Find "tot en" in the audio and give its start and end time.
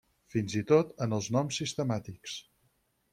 0.71-1.13